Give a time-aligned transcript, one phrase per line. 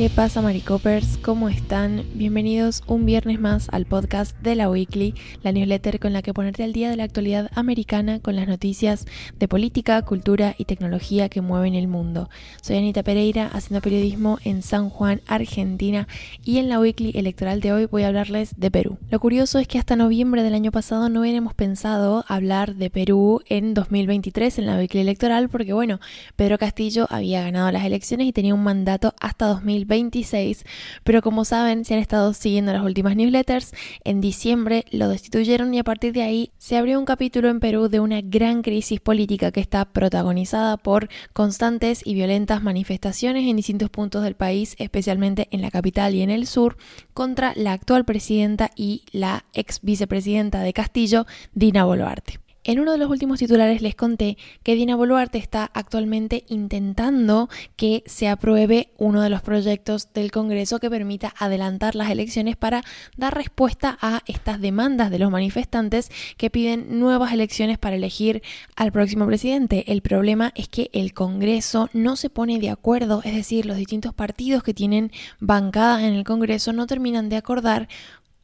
[0.00, 1.18] ¿Qué pasa, Maricopers?
[1.18, 2.06] ¿Cómo están?
[2.14, 6.64] Bienvenidos un viernes más al podcast de la Weekly, la newsletter con la que ponerte
[6.64, 9.04] al día de la actualidad americana con las noticias
[9.38, 12.30] de política, cultura y tecnología que mueven el mundo.
[12.62, 16.08] Soy Anita Pereira, haciendo periodismo en San Juan, Argentina,
[16.42, 18.96] y en la Weekly electoral de hoy voy a hablarles de Perú.
[19.10, 23.42] Lo curioso es que hasta noviembre del año pasado no hubiéramos pensado hablar de Perú
[23.50, 26.00] en 2023 en la Weekly electoral, porque bueno,
[26.36, 30.64] Pedro Castillo había ganado las elecciones y tenía un mandato hasta 2020 26,
[31.04, 35.78] pero como saben, si han estado siguiendo las últimas newsletters, en diciembre lo destituyeron y
[35.78, 39.52] a partir de ahí se abrió un capítulo en Perú de una gran crisis política
[39.52, 45.60] que está protagonizada por constantes y violentas manifestaciones en distintos puntos del país, especialmente en
[45.60, 46.78] la capital y en el sur,
[47.12, 52.40] contra la actual presidenta y la ex vicepresidenta de Castillo, Dina Boluarte.
[52.62, 58.02] En uno de los últimos titulares les conté que Dina Boluarte está actualmente intentando que
[58.04, 62.82] se apruebe uno de los proyectos del Congreso que permita adelantar las elecciones para
[63.16, 68.42] dar respuesta a estas demandas de los manifestantes que piden nuevas elecciones para elegir
[68.76, 69.90] al próximo presidente.
[69.90, 74.12] El problema es que el Congreso no se pone de acuerdo, es decir, los distintos
[74.12, 77.88] partidos que tienen bancadas en el Congreso no terminan de acordar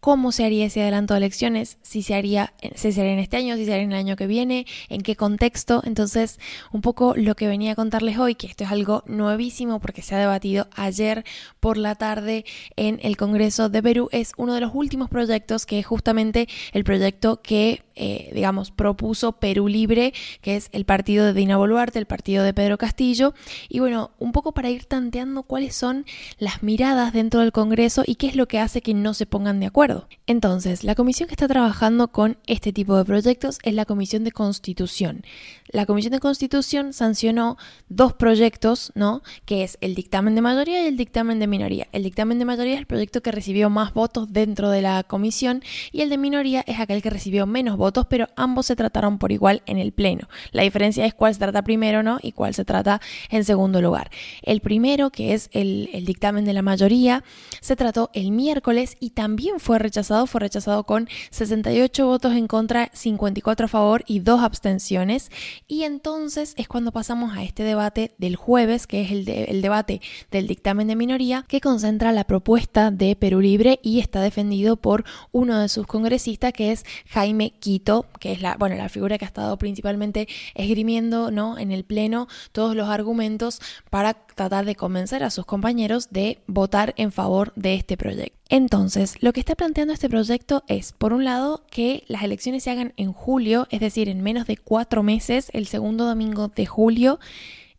[0.07, 3.39] cómo se haría ese adelanto de elecciones, si se haría, si se haría en este
[3.39, 5.83] año, si se haría en el año que viene, en qué contexto.
[5.85, 6.39] Entonces,
[6.71, 10.15] un poco lo que venía a contarles hoy, que esto es algo nuevísimo porque se
[10.15, 11.25] ha debatido ayer
[11.59, 12.45] por la tarde
[12.77, 16.85] en el Congreso de Perú, es uno de los últimos proyectos que es justamente el
[16.85, 20.13] proyecto que eh, digamos, propuso Perú Libre,
[20.43, 23.33] que es el partido de Dina Boluarte, el partido de Pedro Castillo.
[23.71, 26.05] Y bueno, un poco para ir tanteando cuáles son
[26.39, 29.61] las miradas dentro del Congreso y qué es lo que hace que no se pongan
[29.61, 29.96] de acuerdo.
[30.27, 34.33] Entonces, la comisión que está trabajando con este tipo de proyectos es la Comisión de
[34.33, 35.23] Constitución.
[35.69, 37.57] La Comisión de Constitución sancionó
[37.89, 39.23] dos proyectos, ¿no?
[39.45, 41.89] Que es el dictamen de mayoría y el dictamen de minoría.
[41.93, 45.63] El dictamen de mayoría es el proyecto que recibió más votos dentro de la comisión
[45.93, 49.33] y el de minoría es aquel que recibió menos votos pero ambos se trataron por
[49.33, 50.29] igual en el Pleno.
[50.53, 52.19] La diferencia es cuál se trata primero, ¿no?
[52.23, 53.01] Y cuál se trata
[53.31, 54.11] en segundo lugar.
[54.43, 57.25] El primero, que es el, el dictamen de la mayoría,
[57.61, 62.91] se trató el miércoles y también fue rechazado, fue rechazado con 68 votos en contra,
[62.93, 65.31] 54 a favor y dos abstenciones.
[65.69, 69.25] Y entonces es cuando pasamos a este debate del jueves, que es el,
[69.63, 70.01] debate
[70.31, 75.05] del dictamen de minoría, que concentra la propuesta de Perú Libre y está defendido por
[75.33, 79.25] uno de sus congresistas, que es Jaime Quito que es la, bueno, la figura que
[79.25, 81.59] ha estado principalmente esgrimiendo ¿no?
[81.59, 83.61] en el Pleno todos los argumentos
[83.91, 88.37] para tratar de convencer a sus compañeros de votar en favor de este proyecto.
[88.49, 92.71] Entonces, lo que está planteando este proyecto es, por un lado, que las elecciones se
[92.71, 97.19] hagan en julio, es decir, en menos de cuatro meses, el segundo domingo de julio,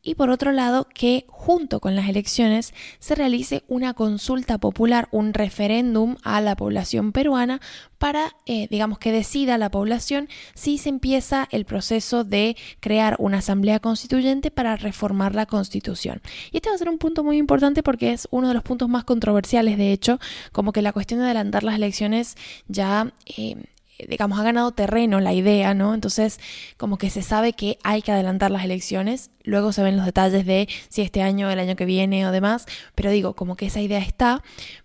[0.07, 5.33] y por otro lado que junto con las elecciones se realice una consulta popular, un
[5.33, 7.59] referéndum a la población peruana
[7.97, 13.39] para, eh, digamos, que decida la población si se empieza el proceso de crear una
[13.39, 16.21] asamblea constituyente para reformar la constitución.
[16.53, 18.87] Y este va a ser un punto muy importante porque es uno de los puntos
[18.87, 20.19] más controversiales, de hecho,
[20.53, 22.37] como que la cuestión de adelantar las elecciones
[22.69, 23.11] ya...
[23.25, 23.57] Eh,
[24.07, 25.93] digamos, ha ganado terreno la idea, ¿no?
[25.93, 26.39] Entonces,
[26.77, 30.45] como que se sabe que hay que adelantar las elecciones, luego se ven los detalles
[30.45, 32.65] de si este año, el año que viene o demás,
[32.95, 34.43] pero digo, como que esa idea está,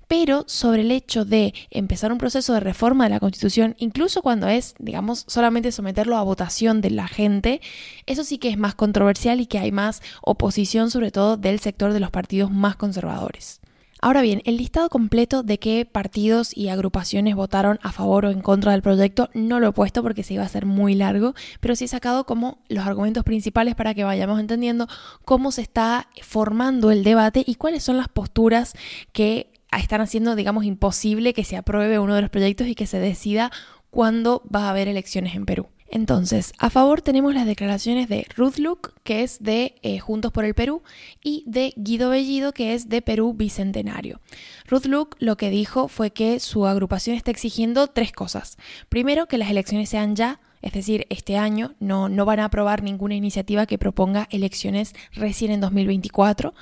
[0.08, 4.46] pero sobre el hecho de empezar un proceso de reforma de la Constitución, incluso cuando
[4.48, 7.60] es, digamos, solamente someterlo a votación de la gente,
[8.06, 11.92] eso sí que es más controversial y que hay más oposición, sobre todo del sector
[11.92, 13.62] de los partidos más conservadores.
[14.04, 18.40] Ahora bien, el listado completo de qué partidos y agrupaciones votaron a favor o en
[18.40, 21.76] contra del proyecto no lo he puesto porque se iba a hacer muy largo, pero
[21.76, 24.88] sí he sacado como los argumentos principales para que vayamos entendiendo
[25.24, 28.74] cómo se está formando el debate y cuáles son las posturas
[29.12, 32.98] que están haciendo, digamos, imposible que se apruebe uno de los proyectos y que se
[32.98, 33.52] decida
[33.90, 35.68] cuándo va a haber elecciones en Perú.
[35.94, 40.46] Entonces, a favor tenemos las declaraciones de Ruth Luke, que es de eh, Juntos por
[40.46, 40.82] el Perú,
[41.22, 44.18] y de Guido Bellido, que es de Perú Bicentenario.
[44.66, 48.56] Ruth Luke lo que dijo fue que su agrupación está exigiendo tres cosas.
[48.88, 52.82] Primero, que las elecciones sean ya, es decir, este año no, no van a aprobar
[52.82, 56.54] ninguna iniciativa que proponga elecciones recién en 2024.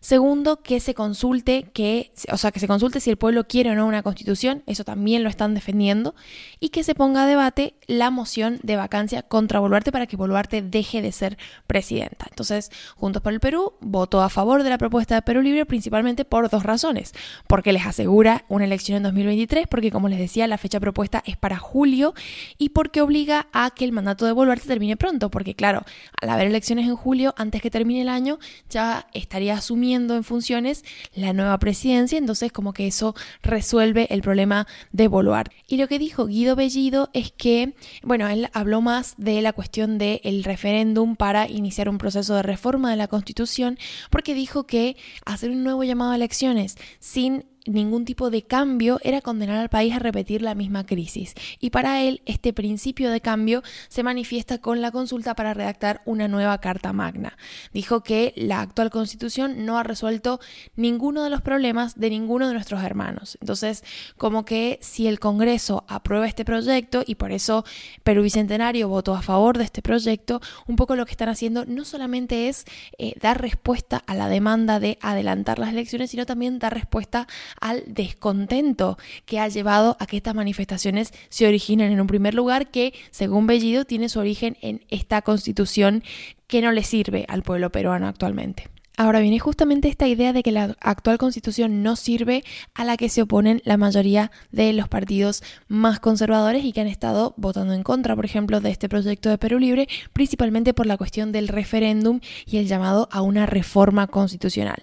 [0.00, 3.74] Segundo, que se consulte que, o sea, que se consulte si el pueblo quiere o
[3.74, 6.14] no una constitución, eso también lo están defendiendo,
[6.58, 10.62] y que se ponga a debate la moción de vacancia contra Boluarte para que Boluarte
[10.62, 11.36] deje de ser
[11.66, 12.26] presidenta.
[12.30, 16.24] Entonces, Juntos por el Perú votó a favor de la propuesta de Perú Libre principalmente
[16.24, 17.12] por dos razones.
[17.46, 21.36] Porque les asegura una elección en 2023, porque como les decía, la fecha propuesta es
[21.36, 22.14] para julio,
[22.56, 25.82] y porque obliga a que el mandato de Boluarte termine pronto, porque claro,
[26.22, 28.38] al haber elecciones en julio, antes que termine el año,
[28.70, 30.84] ya estaría asumiendo en funciones
[31.14, 35.56] la nueva presidencia, entonces como que eso resuelve el problema de Boluarte.
[35.66, 39.98] Y lo que dijo Guido Bellido es que, bueno, él habló más de la cuestión
[39.98, 43.78] del referéndum para iniciar un proceso de reforma de la Constitución,
[44.10, 49.20] porque dijo que hacer un nuevo llamado a elecciones sin ningún tipo de cambio era
[49.20, 51.34] condenar al país a repetir la misma crisis.
[51.58, 56.28] Y para él, este principio de cambio se manifiesta con la consulta para redactar una
[56.28, 57.36] nueva Carta Magna.
[57.72, 60.40] Dijo que la actual constitución no ha resuelto
[60.76, 63.38] ninguno de los problemas de ninguno de nuestros hermanos.
[63.40, 63.84] Entonces,
[64.16, 67.64] como que si el Congreso aprueba este proyecto, y por eso
[68.02, 71.84] Perú Bicentenario votó a favor de este proyecto, un poco lo que están haciendo no
[71.84, 72.64] solamente es
[72.98, 77.26] eh, dar respuesta a la demanda de adelantar las elecciones, sino también dar respuesta
[77.60, 82.70] al descontento que ha llevado a que estas manifestaciones se originen en un primer lugar
[82.70, 86.02] que, según Bellido, tiene su origen en esta constitución
[86.46, 88.68] que no le sirve al pueblo peruano actualmente.
[88.96, 92.44] Ahora viene justamente esta idea de que la actual constitución no sirve
[92.74, 96.86] a la que se oponen la mayoría de los partidos más conservadores y que han
[96.86, 100.98] estado votando en contra, por ejemplo, de este proyecto de Perú Libre, principalmente por la
[100.98, 104.82] cuestión del referéndum y el llamado a una reforma constitucional.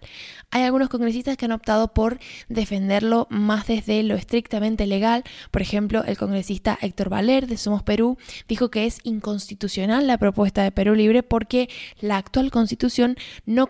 [0.50, 5.26] Hay algunos congresistas que han optado por defenderlo más desde lo estrictamente legal.
[5.52, 8.18] Por ejemplo, el congresista Héctor Valer de Somos Perú
[8.48, 11.70] dijo que es inconstitucional la propuesta de Perú Libre porque
[12.00, 13.68] la actual constitución no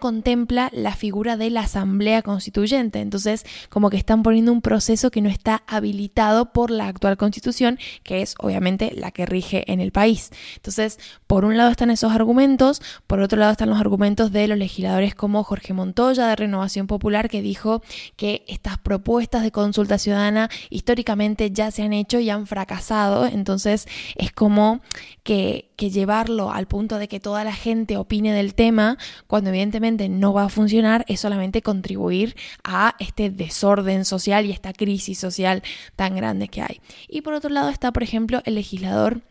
[0.72, 3.00] la figura de la asamblea constituyente.
[3.00, 7.80] Entonces, como que están poniendo un proceso que no está habilitado por la actual constitución,
[8.04, 10.32] que es obviamente la que rige en el país.
[10.56, 14.58] Entonces, por un lado están esos argumentos, por otro lado están los argumentos de los
[14.58, 17.82] legisladores como Jorge Montoya de Renovación Popular que dijo
[18.16, 23.26] que estas propuestas de consulta ciudadana históricamente ya se han hecho y han fracasado.
[23.26, 24.82] Entonces es como
[25.24, 28.98] que, que llevarlo al punto de que toda la gente opine del tema,
[29.28, 34.74] cuando evidentemente no va a funcionar, es solamente contribuir a este desorden social y esta
[34.74, 35.64] crisis social
[35.96, 36.82] tan grande que hay.
[37.08, 39.22] Y por otro lado está, por ejemplo, el legislador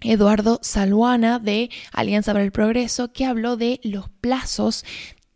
[0.00, 4.84] Eduardo Saluana de Alianza para el Progreso, que habló de los plazos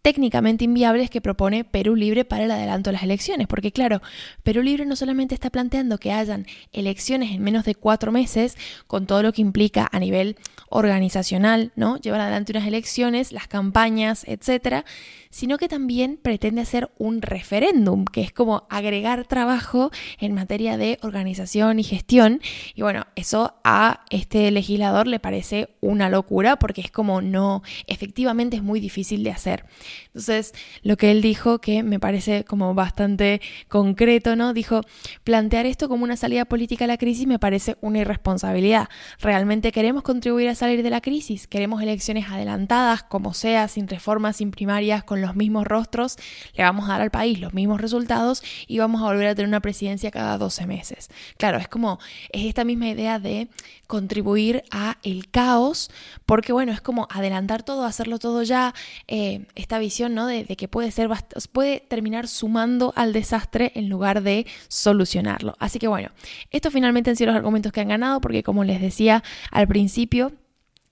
[0.03, 3.47] técnicamente inviables que propone Perú Libre para el adelanto de las elecciones.
[3.47, 4.01] Porque claro,
[4.43, 8.57] Perú Libre no solamente está planteando que hayan elecciones en menos de cuatro meses,
[8.87, 10.37] con todo lo que implica a nivel
[10.69, 11.99] organizacional, ¿no?
[11.99, 14.85] Llevar adelante unas elecciones, las campañas, etcétera,
[15.31, 20.99] sino que también pretende hacer un referéndum, que es como agregar trabajo en materia de
[21.03, 22.41] organización y gestión.
[22.75, 28.57] Y bueno, eso a este legislador le parece una locura porque es como no, efectivamente
[28.57, 29.65] es muy difícil de hacer.
[30.07, 30.53] Entonces,
[30.83, 34.53] lo que él dijo, que me parece como bastante concreto, ¿no?
[34.53, 34.83] Dijo,
[35.25, 38.89] plantear esto como una salida política a la crisis me parece una irresponsabilidad.
[39.21, 41.47] ¿Realmente queremos contribuir a salir de la crisis?
[41.47, 46.17] ¿Queremos elecciones adelantadas, como sea, sin reformas, sin primarias, con los mismos rostros?
[46.55, 49.49] Le vamos a dar al país los mismos resultados y vamos a volver a tener
[49.49, 51.09] una presidencia cada 12 meses.
[51.37, 51.99] Claro, es como,
[52.31, 53.49] es esta misma idea de
[53.87, 55.91] contribuir a el caos,
[56.25, 58.73] porque bueno, es como adelantar todo, hacerlo todo ya,
[59.09, 60.27] eh, esta visión, ¿no?
[60.27, 61.11] De, que puede ser,
[61.53, 65.57] puede terminar sumando al desastre en lugar de solucionarlo.
[65.59, 66.11] Así que bueno,
[66.51, 70.33] estos finalmente han sido los argumentos que han ganado, porque como les decía al principio,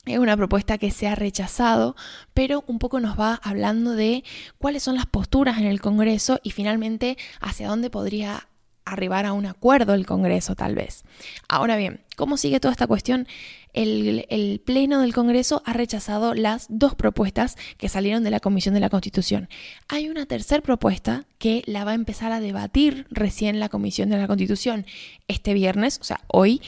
[0.06, 1.94] es una propuesta que se ha rechazado,
[2.34, 4.24] pero un poco nos va hablando de
[4.58, 8.48] cuáles son las posturas en el Congreso y finalmente hacia dónde podría
[8.92, 11.04] arribar a un acuerdo el Congreso tal vez.
[11.48, 13.26] Ahora bien, ¿cómo sigue toda esta cuestión?
[13.74, 18.74] El, el, Pleno del Congreso ha rechazado las dos propuestas que salieron de la Comisión
[18.74, 19.48] de la Constitución.
[19.88, 24.16] Hay una tercera propuesta que la va a empezar a debatir recién la Comisión de
[24.16, 24.86] la Constitución
[25.28, 26.62] este viernes, o sea, hoy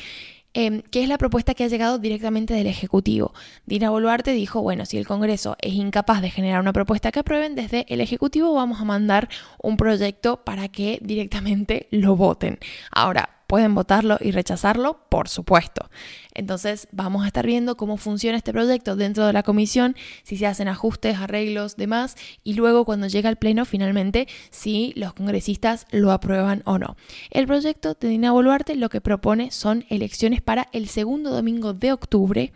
[0.54, 3.32] eh, que es la propuesta que ha llegado directamente del Ejecutivo.
[3.66, 7.54] Dina Boluarte dijo, bueno, si el Congreso es incapaz de generar una propuesta que aprueben,
[7.54, 9.28] desde el Ejecutivo vamos a mandar
[9.62, 12.58] un proyecto para que directamente lo voten.
[12.90, 15.00] Ahora, ¿pueden votarlo y rechazarlo?
[15.08, 15.90] Por supuesto.
[16.34, 20.46] Entonces vamos a estar viendo cómo funciona este proyecto dentro de la comisión, si se
[20.46, 26.12] hacen ajustes, arreglos, demás, y luego cuando llega al Pleno finalmente si los congresistas lo
[26.12, 26.96] aprueban o no.
[27.30, 31.92] El proyecto de Dina Boluarte lo que propone son elecciones para el segundo domingo de
[31.92, 32.52] octubre,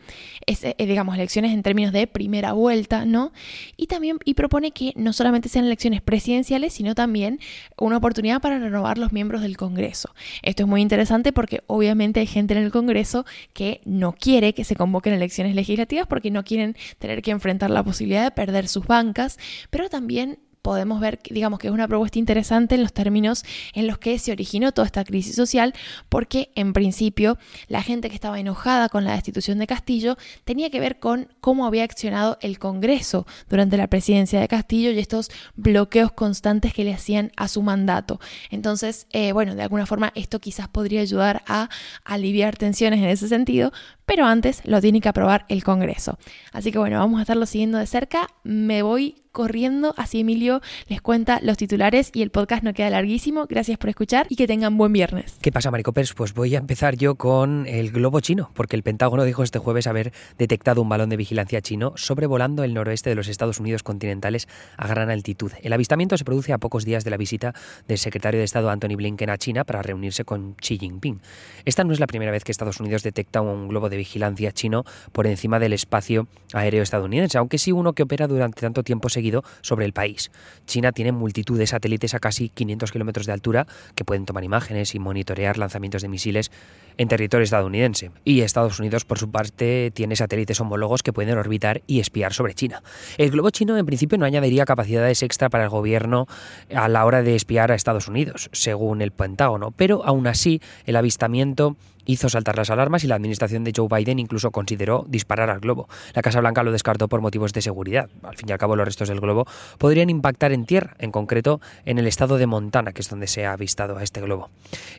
[0.47, 3.33] eh, digamos elecciones en términos de primera vuelta, ¿no?
[3.77, 7.41] Y también y propone que no solamente sean elecciones presidenciales, sino también
[7.77, 10.15] una oportunidad para renovar los miembros del Congreso.
[10.43, 14.65] Esto es muy interesante porque obviamente hay gente en el Congreso que no quiere que
[14.65, 18.87] se convoquen elecciones legislativas porque no quieren tener que enfrentar la posibilidad de perder sus
[18.87, 19.39] bancas,
[19.71, 23.45] pero también podemos ver, digamos, que es una propuesta interesante en los términos
[23.75, 25.75] en los que se originó toda esta crisis social,
[26.09, 27.37] porque en principio
[27.69, 31.67] la gente que estaba enojada con la destitución de Castillo tenía que ver con cómo
[31.67, 36.95] había accionado el Congreso durante la presidencia de Castillo y estos bloqueos constantes que le
[36.95, 38.19] hacían a su mandato.
[38.49, 41.69] Entonces, eh, bueno, de alguna forma esto quizás podría ayudar a
[42.07, 43.71] aliviar tensiones en ese sentido,
[44.07, 46.19] pero antes lo tiene que aprobar el Congreso.
[46.53, 48.29] Así que bueno, vamos a estarlo siguiendo de cerca.
[48.43, 53.47] Me voy corriendo, así Emilio les cuenta los titulares y el podcast no queda larguísimo.
[53.47, 55.37] Gracias por escuchar y que tengan buen viernes.
[55.43, 56.15] ¿Qué pasa, Maricopers?
[56.15, 59.89] Pues voy a empezar yo con el globo chino, porque el Pentágono dijo este jueves
[59.89, 64.47] haber detectado un balón de vigilancia chino sobrevolando el noroeste de los Estados Unidos continentales
[64.77, 65.51] a gran altitud.
[65.63, 67.55] El avistamiento se produce a pocos días de la visita
[67.89, 71.21] del secretario de Estado Anthony Blinken a China para reunirse con Xi Jinping.
[71.65, 74.85] Esta no es la primera vez que Estados Unidos detecta un globo de vigilancia chino
[75.13, 79.43] por encima del espacio aéreo estadounidense, aunque sí uno que opera durante tanto tiempo seguido
[79.61, 80.31] sobre el país.
[80.67, 84.95] China tiene multitud de satélites a casi 500 kilómetros de altura que pueden tomar imágenes
[84.95, 86.51] y monitorear lanzamientos de misiles
[86.97, 88.11] en territorio estadounidense.
[88.25, 92.55] Y Estados Unidos, por su parte, tiene satélites homólogos que pueden orbitar y espiar sobre
[92.55, 92.83] China.
[93.19, 96.27] El globo chino, en principio, no añadiría capacidades extra para el gobierno
[96.75, 100.97] a la hora de espiar a Estados Unidos, según el Pentágono, pero aún así el
[100.97, 105.61] avistamiento hizo saltar las alarmas y la administración de Joe Biden incluso consideró disparar al
[105.61, 105.89] globo.
[106.15, 108.09] La Casa Blanca lo descartó por motivos de seguridad.
[108.23, 109.47] Al fin y al cabo, los restos del globo
[109.79, 113.47] podrían impactar en tierra, en concreto en el estado de Montana, que es donde se
[113.47, 114.51] ha avistado a este globo.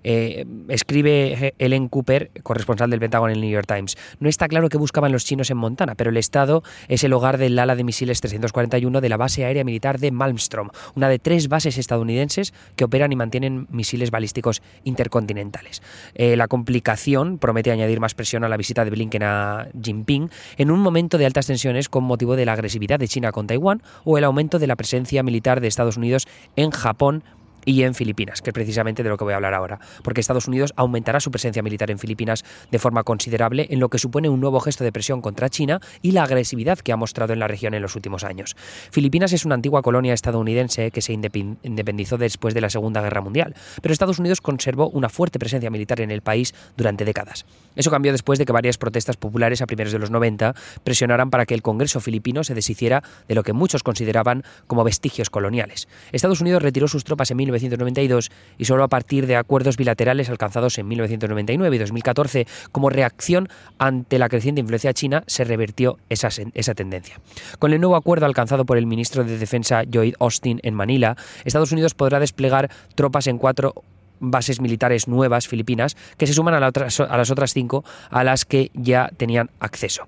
[0.03, 3.97] Eh, escribe Ellen Cooper, corresponsal del Pentágono en el New York Times.
[4.19, 7.37] No está claro qué buscaban los chinos en Montana, pero el estado es el hogar
[7.37, 11.47] del ala de misiles 341 de la base aérea militar de Malmstrom, una de tres
[11.47, 15.81] bases estadounidenses que operan y mantienen misiles balísticos intercontinentales.
[16.15, 16.94] Eh, la complicación
[17.39, 21.25] promete añadir más presión a la visita de Blinken a Jinping en un momento de
[21.25, 24.67] altas tensiones con motivo de la agresividad de China con Taiwán o el aumento de
[24.67, 27.23] la presencia militar de Estados Unidos en Japón
[27.65, 30.47] y en Filipinas, que es precisamente de lo que voy a hablar ahora, porque Estados
[30.47, 34.39] Unidos aumentará su presencia militar en Filipinas de forma considerable, en lo que supone un
[34.39, 37.73] nuevo gesto de presión contra China y la agresividad que ha mostrado en la región
[37.73, 38.55] en los últimos años.
[38.91, 43.55] Filipinas es una antigua colonia estadounidense que se independizó después de la Segunda Guerra Mundial,
[43.81, 47.45] pero Estados Unidos conservó una fuerte presencia militar en el país durante décadas.
[47.75, 51.45] Eso cambió después de que varias protestas populares a primeros de los 90 presionaran para
[51.45, 55.87] que el Congreso filipino se deshiciera de lo que muchos consideraban como vestigios coloniales.
[56.11, 60.77] Estados Unidos retiró sus tropas en 1992 y solo a partir de acuerdos bilaterales alcanzados
[60.77, 66.73] en 1999 y 2014 como reacción ante la creciente influencia china se revertió esa, esa
[66.73, 67.19] tendencia.
[67.59, 71.71] Con el nuevo acuerdo alcanzado por el ministro de Defensa Lloyd Austin en Manila, Estados
[71.71, 73.73] Unidos podrá desplegar tropas en cuatro
[74.19, 78.71] bases militares nuevas filipinas que se suman a, a las otras cinco a las que
[78.73, 80.07] ya tenían acceso.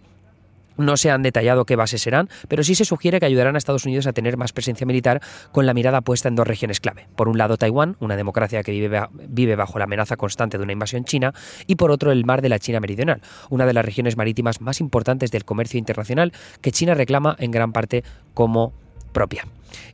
[0.77, 3.85] No se han detallado qué bases serán, pero sí se sugiere que ayudarán a Estados
[3.85, 7.07] Unidos a tener más presencia militar con la mirada puesta en dos regiones clave.
[7.15, 11.03] Por un lado, Taiwán, una democracia que vive, bajo la amenaza constante de una invasión
[11.05, 11.33] china,
[11.65, 14.79] y por otro, el mar de la China Meridional, una de las regiones marítimas más
[14.79, 18.03] importantes del comercio internacional que China reclama en gran parte
[18.33, 18.73] como
[19.11, 19.47] propia.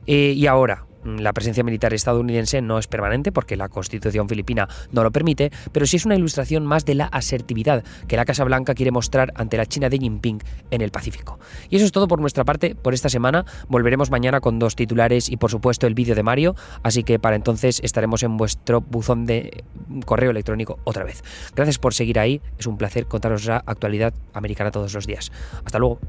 [0.06, 5.02] Eh, y ahora, la presencia militar estadounidense no es permanente porque la constitución filipina no
[5.02, 8.74] lo permite, pero sí es una ilustración más de la asertividad que la Casa Blanca
[8.74, 11.38] quiere mostrar ante la China de Jinping en el Pacífico.
[11.70, 13.44] Y eso es todo por nuestra parte por esta semana.
[13.68, 17.36] Volveremos mañana con dos titulares y por supuesto el vídeo de Mario, así que para
[17.36, 19.64] entonces estaremos en vuestro buzón de
[20.06, 21.22] correo electrónico otra vez.
[21.54, 25.30] Gracias por seguir ahí, es un placer contaros la actualidad americana todos los días.
[25.64, 26.00] Hasta luego.